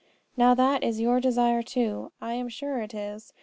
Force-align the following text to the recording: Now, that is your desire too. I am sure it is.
Now, 0.35 0.55
that 0.55 0.83
is 0.83 0.99
your 0.99 1.19
desire 1.19 1.61
too. 1.61 2.11
I 2.19 2.33
am 2.33 2.49
sure 2.49 2.81
it 2.81 2.95
is. 2.95 3.33